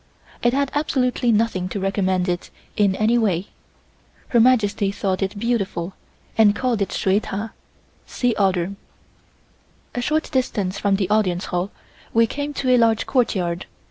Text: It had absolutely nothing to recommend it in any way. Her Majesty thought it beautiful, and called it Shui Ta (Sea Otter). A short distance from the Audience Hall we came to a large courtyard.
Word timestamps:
It 0.41 0.51
had 0.53 0.71
absolutely 0.73 1.31
nothing 1.31 1.69
to 1.69 1.79
recommend 1.79 2.27
it 2.27 2.49
in 2.75 2.95
any 2.95 3.19
way. 3.19 3.49
Her 4.29 4.39
Majesty 4.39 4.91
thought 4.91 5.21
it 5.21 5.37
beautiful, 5.37 5.93
and 6.35 6.55
called 6.55 6.81
it 6.81 6.91
Shui 6.91 7.19
Ta 7.19 7.51
(Sea 8.07 8.33
Otter). 8.35 8.73
A 9.93 10.01
short 10.01 10.31
distance 10.31 10.79
from 10.79 10.95
the 10.95 11.07
Audience 11.11 11.45
Hall 11.53 11.69
we 12.15 12.25
came 12.25 12.51
to 12.55 12.69
a 12.71 12.79
large 12.79 13.05
courtyard. 13.05 13.67